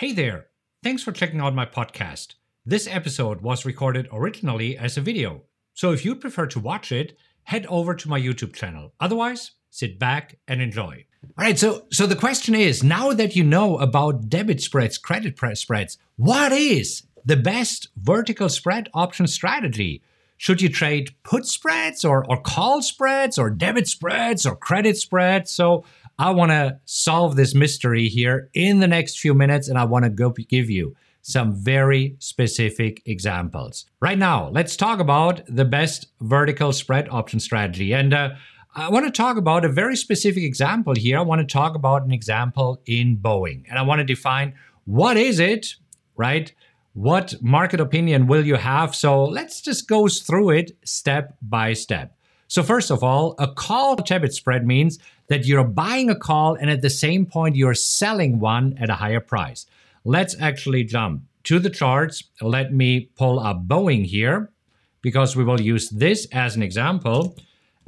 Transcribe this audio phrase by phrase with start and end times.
[0.00, 0.46] Hey there!
[0.82, 2.36] Thanks for checking out my podcast.
[2.64, 5.42] This episode was recorded originally as a video,
[5.74, 8.94] so if you'd prefer to watch it, head over to my YouTube channel.
[8.98, 11.04] Otherwise, sit back and enjoy.
[11.36, 15.36] All right, so so the question is, now that you know about debit spreads, credit
[15.58, 20.02] spreads, what is the best vertical spread option strategy?
[20.38, 25.50] Should you trade put spreads or, or call spreads or debit spreads or credit spreads?
[25.50, 25.84] So
[26.20, 30.04] I want to solve this mystery here in the next few minutes, and I want
[30.04, 33.86] to go give you some very specific examples.
[34.00, 37.94] Right now, let's talk about the best vertical spread option strategy.
[37.94, 38.30] And uh,
[38.74, 41.16] I want to talk about a very specific example here.
[41.16, 44.52] I want to talk about an example in Boeing, and I want to define
[44.84, 45.76] what is it,
[46.16, 46.52] right?
[46.92, 48.94] What market opinion will you have?
[48.94, 52.14] So let's just go through it step by step.
[52.50, 56.68] So first of all, a call debit spread means that you're buying a call and
[56.68, 59.66] at the same point you're selling one at a higher price.
[60.04, 62.24] Let's actually jump to the charts.
[62.40, 64.50] Let me pull up Boeing here
[65.00, 67.36] because we will use this as an example.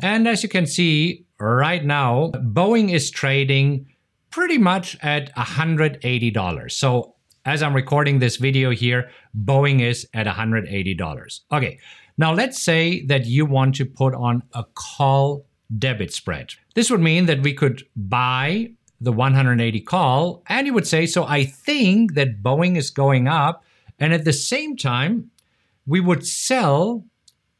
[0.00, 3.88] And as you can see right now, Boeing is trading
[4.30, 6.70] pretty much at $180.
[6.70, 11.40] So as I'm recording this video here, Boeing is at $180.
[11.50, 11.80] Okay,
[12.18, 15.46] now let's say that you want to put on a call
[15.78, 16.52] debit spread.
[16.74, 21.24] This would mean that we could buy the 180 call and you would say, so
[21.24, 23.64] I think that Boeing is going up.
[23.98, 25.30] And at the same time,
[25.86, 27.04] we would sell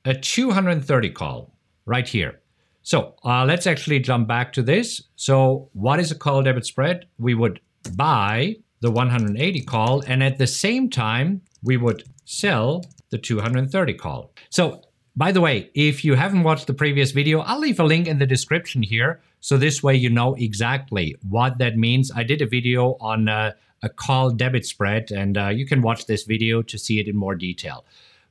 [0.05, 1.53] a 230 call
[1.85, 2.41] right here.
[2.83, 5.03] So uh, let's actually jump back to this.
[5.17, 7.07] So what is a call debit spread?
[7.19, 7.61] We would
[7.95, 14.33] buy the 180 call and at the same time, we would sell the 230 call.
[14.51, 14.83] So
[15.15, 18.19] by the way, if you haven't watched the previous video, I'll leave a link in
[18.19, 19.21] the description here.
[19.41, 22.11] So this way you know exactly what that means.
[22.11, 26.07] I did a video on uh, a call debit spread and uh, you can watch
[26.07, 27.85] this video to see it in more detail.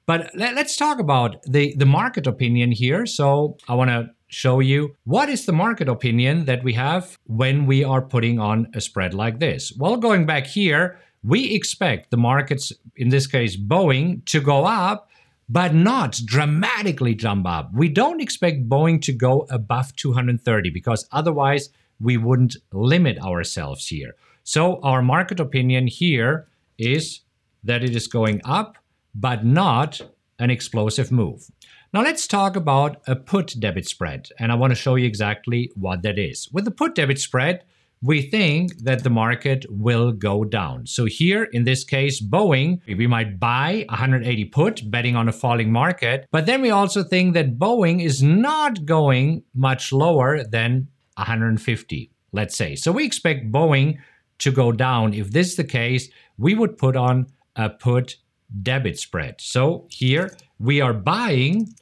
[0.07, 3.05] But let, us talk about the, the market opinion here.
[3.05, 7.65] So I want to show you what is the market opinion that we have when
[7.67, 9.71] we are putting on a spread like this.
[9.77, 15.09] Well, going back here, we expect the markets, in this case Boeing, to go up
[15.51, 17.73] but not dramatically jump up.
[17.73, 24.15] We don't expect Boeing to go above 230 because otherwise we wouldn't limit ourselves here.
[24.43, 27.19] So our market opinion here is
[27.65, 28.77] that it is going up,
[29.13, 29.99] but not
[30.39, 31.51] an explosive move.
[31.93, 35.69] Now let's talk about a put debit spread, and I want to show you exactly
[35.75, 36.47] what that is.
[36.53, 37.65] With the put debit spread,
[38.01, 40.87] we think that the market will go down.
[40.87, 45.71] So here, in this case, Boeing, we might buy 180 put, betting on a falling
[45.71, 46.27] market.
[46.31, 52.55] But then we also think that Boeing is not going much lower than 150, let's
[52.55, 52.75] say.
[52.75, 53.99] So we expect Boeing
[54.39, 55.13] to go down.
[55.13, 58.15] If this is the case, we would put on a put
[58.63, 59.35] debit spread.
[59.39, 61.73] So here we are buying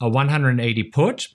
[0.00, 1.28] a 180 put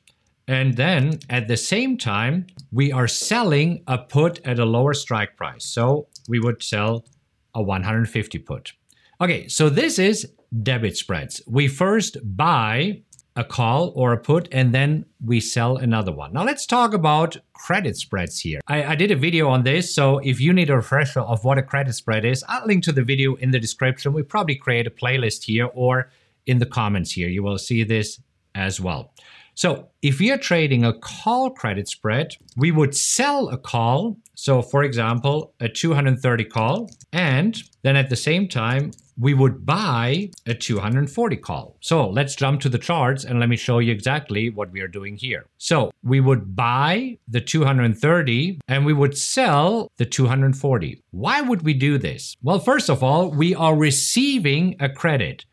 [0.49, 5.37] and then at the same time, we are selling a put at a lower strike
[5.37, 5.63] price.
[5.63, 7.05] So we would sell
[7.53, 8.73] a 150 put.
[9.21, 10.33] Okay, so this is
[10.63, 11.39] debit spreads.
[11.45, 13.03] We first buy
[13.35, 16.33] a call or a put and then we sell another one.
[16.33, 18.59] Now let's talk about credit spreads here.
[18.67, 21.59] I, I, did a video on this, so if you need a refresher of what
[21.59, 24.13] a credit spread is, I'll link to the video in the description.
[24.13, 26.09] We probably create a playlist here or
[26.47, 27.29] in the comments here.
[27.29, 28.19] You will see this
[28.55, 29.13] as well.
[29.59, 34.15] So if we are trading a call credit spread, we would sell a call.
[34.33, 40.29] So for example, a 230 call, and then at the same time, we would buy
[40.45, 41.75] a 240 call.
[41.81, 44.87] So let's jump to the charts and let me show you exactly what we are
[44.87, 45.45] doing here.
[45.57, 51.03] So we would buy the 230 and we would sell the 240.
[51.11, 52.37] Why would we do this?
[52.41, 55.43] Well, first of all, we are receiving a credit.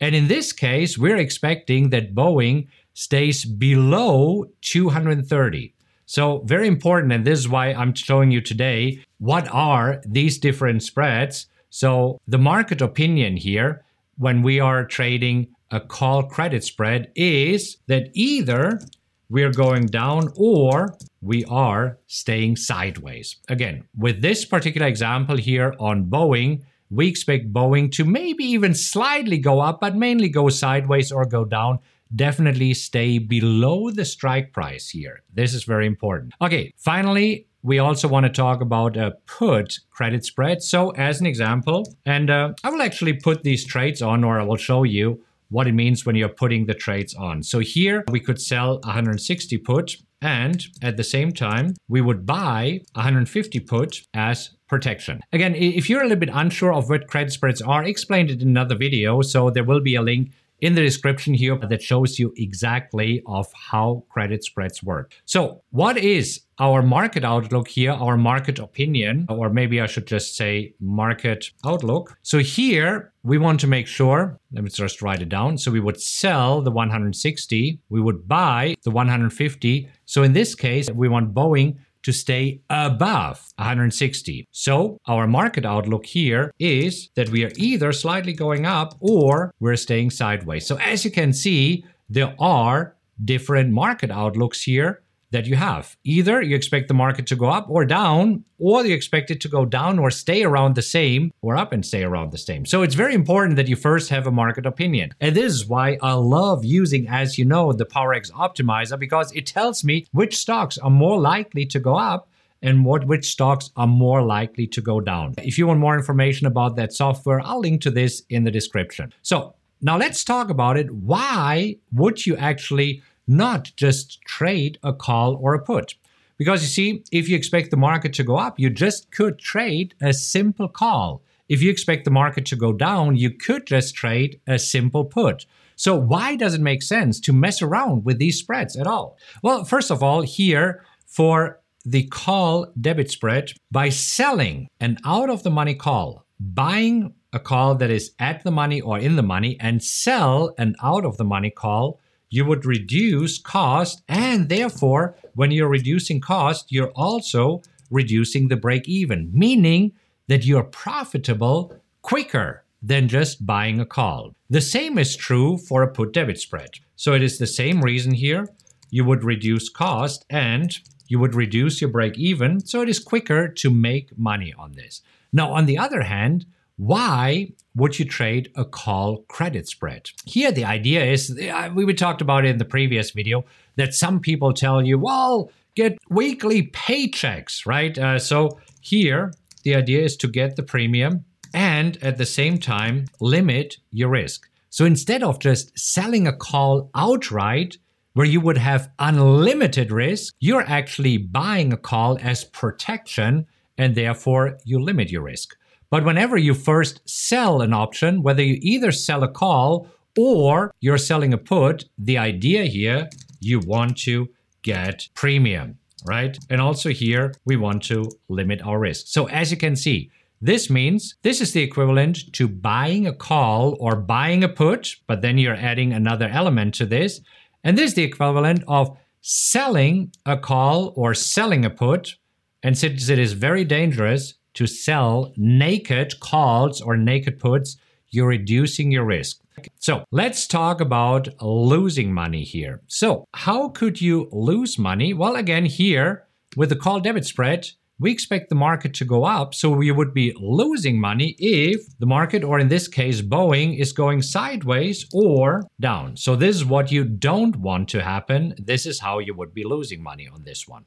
[0.00, 5.74] And in this case, we're expecting that Boeing stays below 230.
[6.06, 10.82] So, very important, and this is why I'm showing you today what are these different
[10.82, 11.46] spreads.
[11.68, 13.84] So, the market opinion here
[14.16, 18.80] when we are trading a call credit spread is that either
[19.28, 23.36] we're going down or we are staying sideways.
[23.48, 29.38] Again, with this particular example here on Boeing, we expect Boeing to maybe even slightly
[29.38, 31.80] go up, but mainly go sideways or go down
[32.14, 35.22] definitely stay below the strike price here.
[35.32, 36.34] This is very important.
[36.40, 40.62] Okay, finally, we also want to talk about a put credit spread.
[40.62, 44.44] So as an example, and uh, I will actually put these trades on or I
[44.44, 47.42] will show you what it means when you're putting the trades on.
[47.42, 52.80] So here we could sell 160 put and at the same time we would buy
[52.94, 55.20] 150 put as protection.
[55.32, 58.48] Again, if you're a little bit unsure of what credit spreads are, explained it in
[58.48, 62.32] another video, so there will be a link in the description here that shows you
[62.36, 65.12] exactly of how credit spreads work.
[65.24, 70.36] So what is our market outlook here, our market opinion, or maybe I should just
[70.36, 72.16] say market outlook.
[72.22, 75.58] So here we want to make sure, let me just write it down.
[75.58, 79.88] So we would sell the 160, we would buy the 150.
[80.06, 81.76] So in this case, we want Boeing
[82.06, 84.46] to stay above 160.
[84.52, 89.74] So our market outlook here is that we are either slightly going up or we're
[89.74, 90.68] staying sideways.
[90.68, 92.94] So as you can see, there are
[93.24, 95.96] different market outlooks here that you have.
[96.04, 99.48] Either you expect the market to go up or down, or you expect it to
[99.48, 102.64] go down or stay around the same, or up and stay around the same.
[102.64, 105.10] So it's very important that you first have a market opinion.
[105.20, 109.46] And this is why I love using, as you know, the PowerX Optimizer because it
[109.46, 112.28] tells me which stocks are more likely to go up
[112.62, 115.34] and what which stocks are more likely to go down.
[115.38, 119.12] If you want more information about that software, I'll link to this in the description.
[119.22, 120.90] So now let's talk about it.
[120.90, 125.94] Why would you actually not just trade a call or a put.
[126.38, 129.94] Because you see, if you expect the market to go up, you just could trade
[130.00, 131.22] a simple call.
[131.48, 135.46] If you expect the market to go down, you could just trade a simple put.
[135.76, 139.16] So, why does it make sense to mess around with these spreads at all?
[139.42, 145.44] Well, first of all, here for the call debit spread, by selling an out of
[145.44, 149.56] the money call, buying a call that is at the money or in the money,
[149.60, 152.00] and sell an out of the money call,
[152.30, 158.88] you would reduce cost and therefore when you're reducing cost you're also reducing the break
[158.88, 159.92] even meaning
[160.28, 164.34] that you're profitable quicker than just buying a call.
[164.48, 166.70] The same is true for a put debit spread.
[166.94, 168.48] So it is the same reason here.
[168.90, 170.76] You would reduce cost and
[171.08, 175.02] you would reduce your break even so it is quicker to make money on this.
[175.32, 176.46] Now on the other hand
[176.76, 180.10] why would you trade a call credit spread?
[180.24, 181.38] Here, the idea is
[181.74, 183.44] we talked about it in the previous video
[183.76, 187.96] that some people tell you, well, get weekly paychecks, right?
[187.98, 189.32] Uh, so here,
[189.64, 191.24] the idea is to get the premium
[191.54, 194.48] and at the same time limit your risk.
[194.70, 197.78] So instead of just selling a call outright,
[198.16, 203.46] where you would have unlimited risk, you're actually buying a call as protection
[203.76, 205.54] and therefore you limit your risk.
[205.90, 209.88] But whenever you first sell an option, whether you either sell a call
[210.18, 213.08] or you're selling a put, the idea here,
[213.40, 214.28] you want to
[214.62, 216.36] get premium, right?
[216.50, 219.06] And also here, we want to limit our risk.
[219.08, 220.10] So as you can see,
[220.40, 225.22] this means this is the equivalent to buying a call or buying a put, but
[225.22, 227.20] then you're adding another element to this.
[227.64, 232.16] And this is the equivalent of selling a call or selling a put.
[232.62, 237.76] And since it is very dangerous, to sell naked calls or naked puts,
[238.08, 239.40] you're reducing your risk.
[239.78, 242.82] So let's talk about losing money here.
[242.88, 245.14] So, how could you lose money?
[245.14, 246.26] Well, again, here
[246.56, 247.68] with the call debit spread,
[247.98, 249.54] we expect the market to go up.
[249.54, 253.92] So we would be losing money if the market, or in this case, Boeing, is
[253.92, 256.16] going sideways or down.
[256.16, 258.54] So this is what you don't want to happen.
[258.58, 260.84] This is how you would be losing money on this one.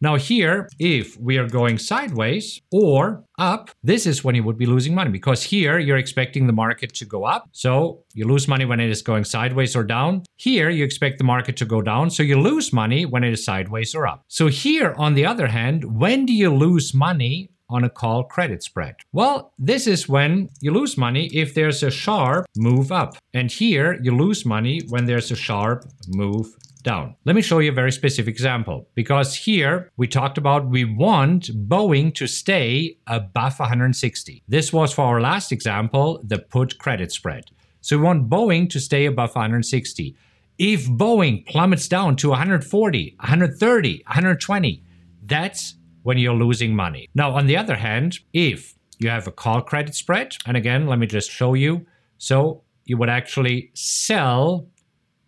[0.00, 4.66] Now here, if we are going sideways or up, this is when you would be
[4.66, 7.48] losing money because here you're expecting the market to go up.
[7.52, 10.24] So you lose money when it is going sideways or down.
[10.36, 12.10] Here you expect the market to go down.
[12.10, 14.22] So you lose money when it is sideways or up.
[14.28, 18.62] So here, on the other hand, when do you lose money on a call credit
[18.62, 18.96] spread?
[19.12, 23.16] Well, this is when you lose money if there's a sharp move up.
[23.32, 26.54] And here you lose money when there's a sharp move
[26.84, 27.16] down.
[27.24, 31.46] Let me show you a very specific example because here we talked about we want
[31.68, 34.44] Boeing to stay above 160.
[34.46, 37.44] This was for our last example, the put credit spread.
[37.80, 40.14] So we want Boeing to stay above 160.
[40.58, 44.82] If Boeing plummets down to 140, 130, 120,
[45.24, 45.74] that's
[46.04, 47.08] when you're losing money.
[47.14, 50.98] Now, on the other hand, if you have a call credit spread, and again, let
[50.98, 51.86] me just show you.
[52.18, 54.68] So you would actually sell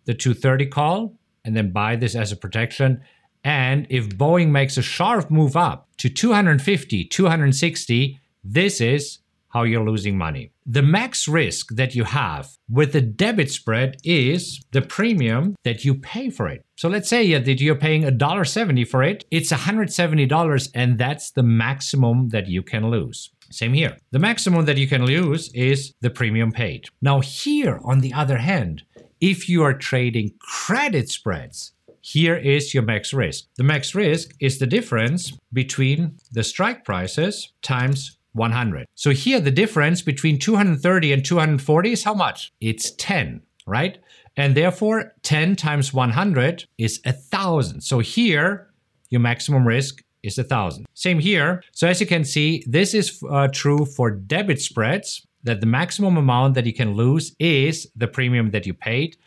[0.05, 1.13] the 230 call
[1.47, 3.01] and then buy this as a protection.
[3.43, 9.89] And if Boeing makes a sharp move up to 250, 260, this is how you're
[9.89, 10.51] losing money.
[10.65, 15.95] The max risk that you have with the debit spread is the premium that you
[15.95, 16.65] pay for it.
[16.75, 22.29] So let's say that you're paying $1.70 for it, it's $170, and that's the maximum
[22.29, 23.31] that you can lose.
[23.49, 23.97] Same here.
[24.11, 26.89] The maximum that you can lose is the premium paid.
[27.01, 28.83] Now, here, on the other hand,
[29.21, 33.45] if you are trading credit spreads, here is your max risk.
[33.57, 38.85] The max risk is the difference between the strike prices times 100.
[38.95, 42.53] So here the difference between 230 and 240 is how much?
[42.61, 43.97] It's 10, right?
[44.37, 47.81] And therefore 10 times 100 is a 1000.
[47.81, 48.69] So here
[49.09, 50.85] your maximum risk is a 1000.
[50.93, 51.63] Same here.
[51.73, 56.17] So as you can see, this is uh, true for debit spreads that the maximum
[56.17, 59.17] amount that you can lose is the premium that you paid.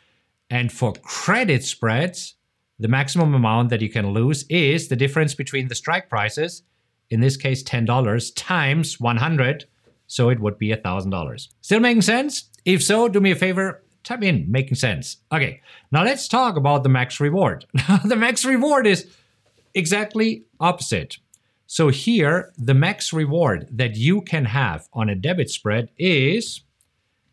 [0.48, 2.34] And for credit spreads,
[2.78, 6.62] the maximum amount that you can lose is the difference between the strike prices,
[7.10, 9.64] in this case $10, times 100.
[10.06, 11.48] So it would be $1,000.
[11.60, 12.50] Still making sense?
[12.64, 15.18] If so, do me a favor, type in making sense.
[15.32, 15.60] Okay,
[15.92, 17.66] now let's talk about the max reward.
[18.04, 19.06] the max reward is
[19.74, 21.18] exactly opposite.
[21.72, 26.62] So here, the max reward that you can have on a debit spread is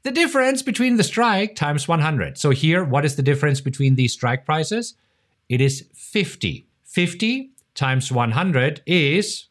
[0.03, 2.37] the difference between the strike times 100.
[2.37, 4.93] So here, what is the difference between these strike prices?
[5.49, 6.67] It is 50.
[6.85, 9.47] 50 times 100 is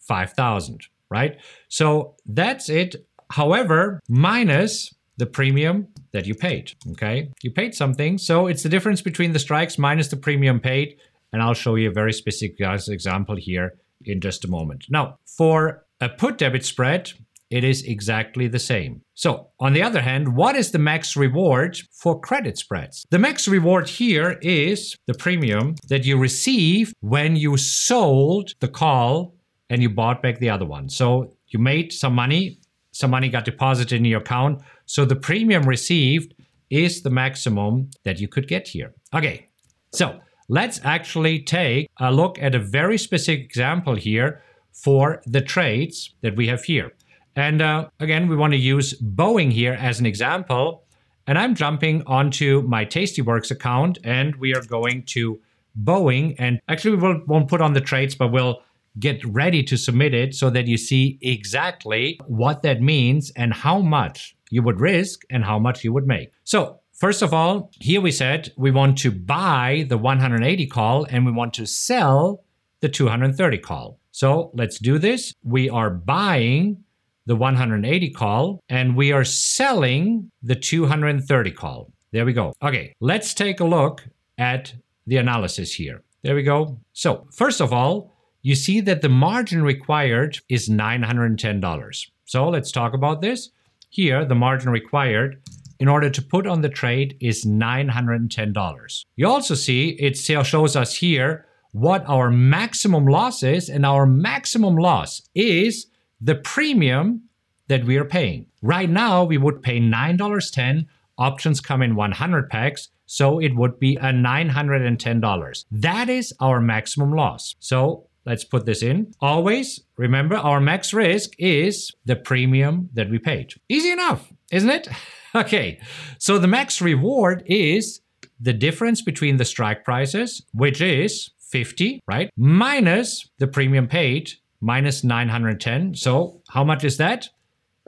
[0.00, 1.38] 5,000, right?
[1.68, 2.96] So that's it.
[3.30, 7.30] However, minus the premium that you paid, okay?
[7.42, 10.98] You paid something, so it's the difference between the strikes minus the premium paid,
[11.32, 14.86] and I'll show you a very specific uh, example here in just a moment.
[14.88, 17.12] Now, for a put debit spread,
[17.50, 19.02] it is exactly the same.
[19.14, 23.06] So, on the other hand, what is the max reward for credit spreads?
[23.10, 29.34] The max reward here is the premium that you receive when you sold the call
[29.70, 30.88] and you bought back the other one.
[30.88, 32.58] So, you made some money,
[32.92, 34.60] some money got deposited in your account.
[34.84, 36.34] So, the premium received
[36.70, 38.92] is the maximum that you could get here.
[39.14, 39.48] Okay,
[39.92, 46.14] so let's actually take a look at a very specific example here for the trades
[46.22, 46.92] that we have here.
[47.36, 50.84] And uh, again, we want to use Boeing here as an example.
[51.26, 55.38] And I'm jumping onto my Tastyworks account and we are going to
[55.84, 56.34] Boeing.
[56.38, 58.62] And actually, we won't put on the trades, but we'll
[58.98, 63.78] get ready to submit it so that you see exactly what that means and how
[63.80, 66.32] much you would risk and how much you would make.
[66.44, 71.24] So First of all, here we said we want to buy the 180 call and
[71.24, 72.42] we want to sell
[72.80, 74.00] the 230 call.
[74.10, 75.32] So let's do this.
[75.44, 76.82] We are buying
[77.26, 81.92] the 180 call and we are selling the 230 call.
[82.10, 82.52] There we go.
[82.60, 84.04] Okay, let's take a look
[84.36, 84.74] at
[85.06, 86.02] the analysis here.
[86.22, 86.80] There we go.
[86.94, 88.12] So, first of all,
[88.42, 92.10] you see that the margin required is $910.
[92.24, 93.50] So, let's talk about this.
[93.88, 95.40] Here, the margin required
[95.80, 99.04] in order to put on the trade is $910.
[99.16, 104.76] You also see it shows us here what our maximum loss is, and our maximum
[104.76, 105.86] loss is
[106.20, 107.22] the premium
[107.68, 108.46] that we are paying.
[108.62, 110.86] Right now, we would pay $9.10.
[111.18, 115.64] Options come in 100 packs, so it would be a $910.
[115.70, 117.54] That is our maximum loss.
[117.60, 119.12] So let's put this in.
[119.20, 123.54] Always remember our max risk is the premium that we paid.
[123.68, 124.88] Easy enough, isn't it?
[125.34, 125.80] okay,
[126.18, 128.00] so the max reward is
[128.38, 132.30] the difference between the strike prices, which is 50, right?
[132.36, 135.94] Minus the premium paid, minus 910.
[135.94, 137.28] So how much is that?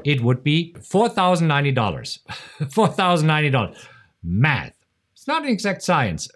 [0.05, 1.75] It would be $4,090.
[2.61, 3.77] $4,090.
[4.23, 4.73] Math.
[5.13, 6.29] It's not an exact science.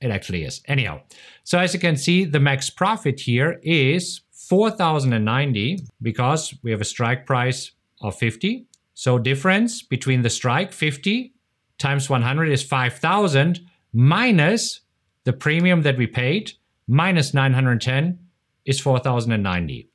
[0.00, 0.60] It actually is.
[0.66, 1.00] Anyhow,
[1.44, 6.84] so as you can see, the max profit here is 4,090 because we have a
[6.84, 11.32] strike price of 50 so difference between the strike 50
[11.78, 13.60] times 100 is 5,000
[13.92, 14.80] minus
[15.22, 16.54] the premium that we paid
[16.88, 18.18] minus 910
[18.64, 19.88] is 4,090.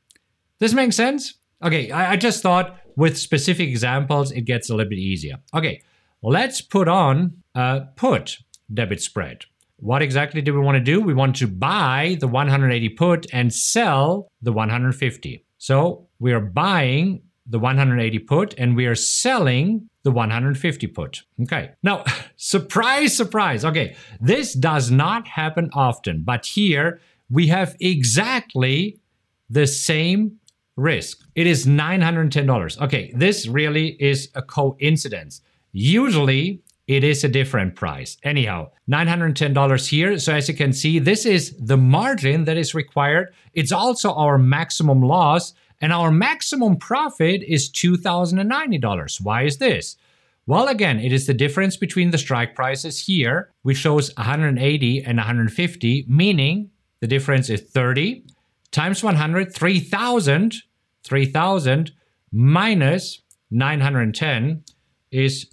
[0.60, 1.34] This makes sense?
[1.62, 5.36] Okay, I, I just thought with specific examples it gets a little bit easier.
[5.54, 5.82] Okay,
[6.22, 8.38] let's put on a put
[8.74, 9.44] debit spread.
[9.84, 11.02] What exactly do we want to do?
[11.02, 15.46] We want to buy the 180 put and sell the 150.
[15.58, 21.24] So we are buying the 180 put and we are selling the 150 put.
[21.42, 21.72] Okay.
[21.84, 22.06] Now,
[22.38, 23.66] surprise, surprise.
[23.66, 23.98] Okay.
[24.22, 29.02] This does not happen often, but here we have exactly
[29.50, 30.38] the same
[30.78, 31.20] risk.
[31.36, 32.82] It is $910.
[32.82, 33.12] Okay.
[33.18, 35.42] This really is a coincidence.
[35.74, 38.18] Usually it is a different price.
[38.24, 40.20] Anyhow, $910 here.
[40.20, 43.34] So as you can see, this is the margin that is required.
[43.54, 49.22] It's also our maximum loss and our maximum profit is $2,090.
[49.22, 49.98] Why is this?
[50.46, 55.18] Well, again, it is the difference between the strike prices here, which shows 180 and
[55.18, 58.26] 150, meaning the difference is 30
[58.72, 60.56] times 100, 3,000,
[61.04, 61.92] 3,000
[62.34, 63.22] minus
[63.52, 64.64] 910
[65.12, 65.46] is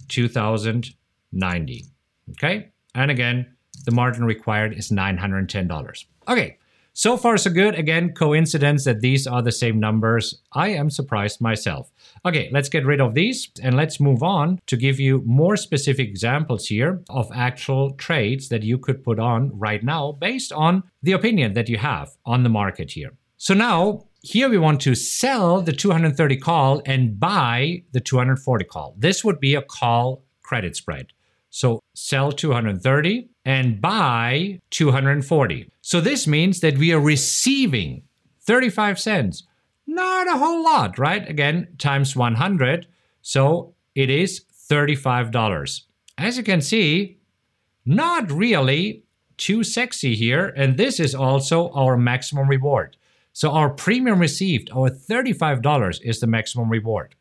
[1.33, 1.85] 2,090.
[2.31, 2.69] Okay?
[2.95, 6.05] And again, the margin required is $910.
[6.27, 6.57] Okay,
[6.93, 7.75] so far so good.
[7.75, 10.41] Again, coincidence that these are the same numbers.
[10.53, 11.89] I am surprised myself.
[12.25, 16.09] Okay, let's get rid of these and let's move on to give you more specific
[16.09, 21.13] examples here of actual trades that you could put on right now based on the
[21.13, 23.13] opinion that you have on the market here.
[23.37, 28.93] So now here we want to sell the 230 call and buy the 240 call.
[28.97, 31.13] This would be a call credit spread.
[31.51, 35.69] So sell 230 and buy 240.
[35.81, 38.03] So this means that we are receiving
[38.39, 39.43] 35 cents.
[39.85, 41.29] Not a whole lot, right?
[41.29, 42.87] Again, times 100.
[43.21, 45.81] So it is $35.
[46.17, 47.17] As you can see,
[47.85, 49.03] not really
[49.37, 50.53] too sexy here.
[50.55, 52.95] And this is also our maximum reward.
[53.33, 57.15] So our premium received, our $35 is the maximum reward.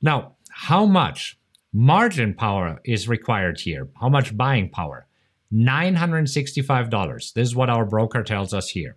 [0.00, 1.38] Now, how much
[1.76, 3.86] margin power is required here?
[4.00, 5.06] How much buying power?
[5.52, 7.32] $965.
[7.34, 8.96] This is what our broker tells us here.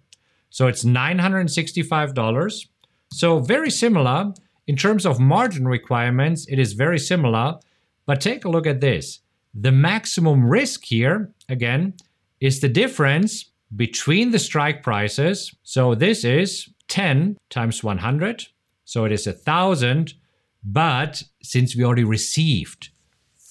[0.50, 2.68] So it's $965.
[3.12, 4.34] So very similar
[4.66, 7.60] in terms of margin requirements, it is very similar.
[8.06, 9.20] But take a look at this.
[9.54, 11.96] The maximum risk here, again,
[12.40, 15.54] is the difference between the strike prices.
[15.64, 18.48] So this is 10 times 100.
[18.86, 20.14] So it is a thousand.
[20.64, 22.92] But since we already received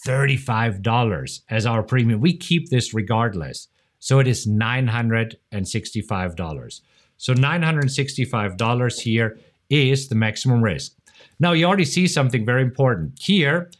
[0.06, 3.66] $35 as our premium, we keep this regardless.
[3.98, 6.80] So it is $965.
[7.16, 9.36] So $965 here
[9.68, 10.92] is the maximum risk.
[11.40, 13.18] Now you already see something very important.
[13.20, 13.72] Here,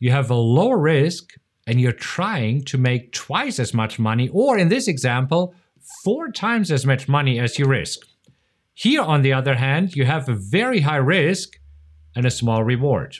[0.00, 1.34] you have a lower risk
[1.66, 5.54] and you're trying to make twice as much money, or in this example,
[6.02, 8.00] four times as much money as you risk.
[8.74, 11.59] Here, on the other hand, you have a very high risk
[12.14, 13.18] and a small reward.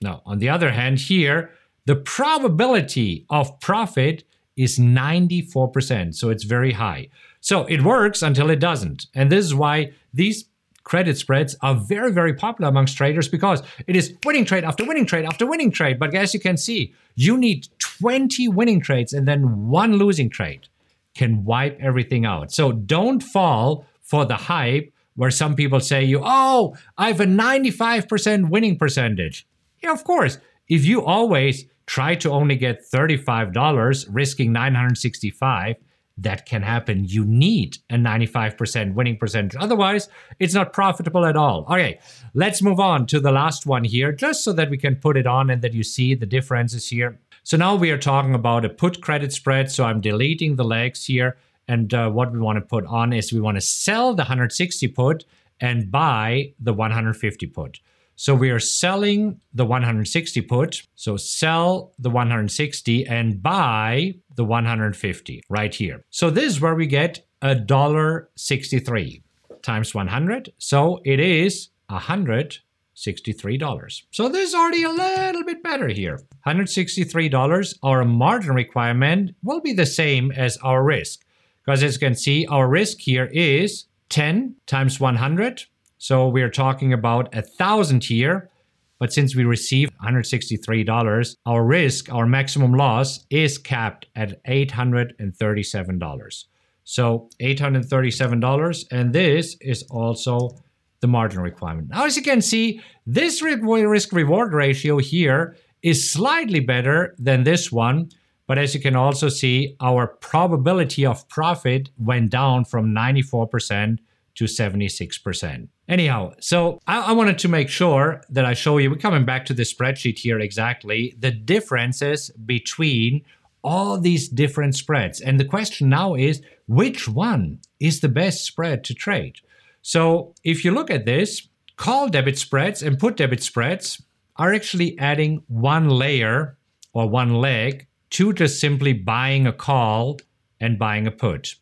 [0.00, 1.50] Now, on the other hand, here,
[1.86, 4.24] the probability of profit
[4.56, 7.08] is 94%, so it's very high.
[7.40, 9.06] So it works until it doesn't.
[9.14, 10.44] And this is why these
[10.84, 15.06] credit spreads are very, very popular amongst traders because it is winning trade after winning
[15.06, 15.98] trade after winning trade.
[15.98, 20.68] But as you can see, you need 20 winning trades and then one losing trade
[21.14, 22.52] can wipe everything out.
[22.52, 27.26] So don't fall for the hype where some people say you, oh, I have a
[27.26, 29.46] 95% winning percentage.
[29.82, 30.38] Yeah, of course.
[30.66, 35.76] If you always try to only get $35, risking 965,
[36.16, 37.04] that can happen.
[37.04, 39.60] You need a 95% winning percentage.
[39.60, 41.66] Otherwise, it's not profitable at all.
[41.70, 41.98] Okay,
[42.32, 45.26] let's move on to the last one here, just so that we can put it
[45.26, 47.20] on and that you see the differences here.
[47.42, 49.70] So now we are talking about a put credit spread.
[49.70, 51.36] So I'm deleting the legs here.
[51.70, 54.88] And uh, what we want to put on is we want to sell the 160
[54.88, 55.24] put
[55.60, 57.78] and buy the 150 put.
[58.16, 60.82] So we are selling the 160 put.
[60.96, 66.04] So sell the 160 and buy the 150 right here.
[66.10, 69.22] So this is where we get a dollar 63
[69.62, 70.52] times 100.
[70.58, 72.58] So it is a hundred
[72.96, 74.02] $63.
[74.10, 76.20] So this is already a little bit better here.
[76.46, 81.24] $163, our margin requirement will be the same as our risk.
[81.70, 85.66] Because as you can see, our risk here is 10 times 100.
[85.98, 88.50] So we're talking about a thousand here.
[88.98, 96.44] But since we received $163, our risk, our maximum loss is capped at $837.
[96.82, 100.58] So $837, and this is also
[100.98, 101.90] the margin requirement.
[101.90, 107.70] Now, as you can see, this risk reward ratio here is slightly better than this
[107.70, 108.10] one.
[108.50, 113.98] But as you can also see, our probability of profit went down from 94%
[114.34, 115.68] to 76%.
[115.88, 119.46] Anyhow, so I, I, wanted to make sure that I show you, we're coming back
[119.46, 123.22] to the spreadsheet here exactly, the differences between
[123.62, 125.20] all these different spreads.
[125.20, 129.36] And the question now is, which one is the best spread to trade?
[129.80, 134.02] So if you look at this, call debit spreads and put debit spreads
[134.34, 136.56] are actually adding one layer
[136.92, 140.18] or one leg to just simply buying a call
[140.60, 141.56] and buying a put.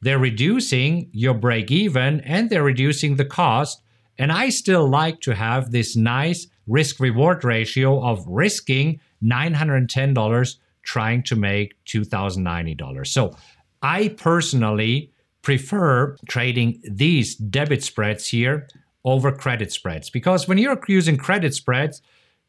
[0.00, 3.82] They're reducing your break even and they're reducing the cost.
[4.18, 11.22] And I still like to have this nice risk reward ratio of risking $910 trying
[11.22, 13.06] to make $2,090.
[13.06, 13.36] So
[13.80, 18.68] I personally prefer trading these debit spreads here
[19.04, 22.02] over credit spreads because when you're using credit spreads,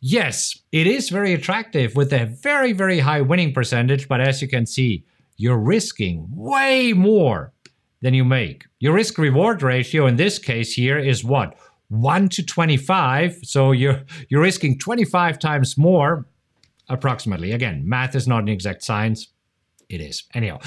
[0.03, 4.47] yes, it is very attractive with a very, very high winning percentage, but as you
[4.49, 5.05] can see,
[5.37, 7.53] you're risking way more
[8.01, 8.65] than you make.
[8.79, 11.55] Your risk reward ratio in this case here is what?
[11.87, 16.25] 1 to 25, so you're you're risking 25 times more
[16.89, 17.51] approximately.
[17.51, 19.27] Again, math is not an exact science
[19.93, 20.23] it is.
[20.33, 20.59] Anyhow,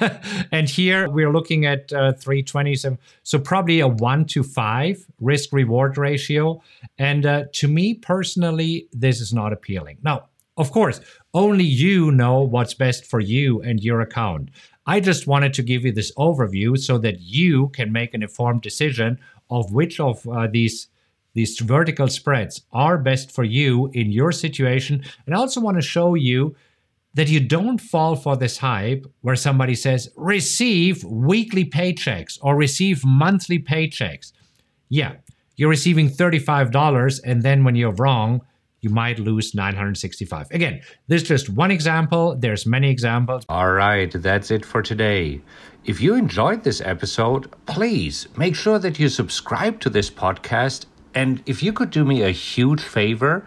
[0.52, 2.98] and here we're looking at uh, 327.
[3.22, 6.62] So probably a one to five risk reward ratio.
[6.98, 9.98] And uh, to me personally, this is not appealing.
[10.02, 11.00] Now, of course,
[11.34, 14.50] only you know what's best for you and your account.
[14.86, 18.62] I just wanted to give you this overview so that you can make an informed
[18.62, 19.18] decision
[19.50, 20.88] of which of uh, these
[21.34, 25.04] these vertical spreads are best for you in your situation.
[25.24, 26.56] And I also want to show you
[27.14, 33.04] that you don't fall for this hype where somebody says, receive weekly paychecks or receive
[33.04, 34.32] monthly paychecks.
[34.88, 35.14] Yeah,
[35.56, 38.42] you're receiving $35, and then when you're wrong,
[38.80, 40.48] you might lose 965.
[40.52, 42.36] Again, this is just one example.
[42.38, 43.44] There's many examples.
[43.48, 45.40] All right, that's it for today.
[45.84, 50.86] If you enjoyed this episode, please make sure that you subscribe to this podcast.
[51.14, 53.46] And if you could do me a huge favor,